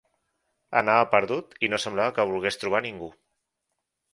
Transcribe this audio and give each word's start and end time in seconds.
Anava 0.81 1.03
perdut 1.11 1.53
i 1.67 1.71
no 1.73 1.81
semblava 1.83 2.15
que 2.17 2.25
volgués 2.33 2.59
trobar 2.65 2.83
ningú. 2.87 3.11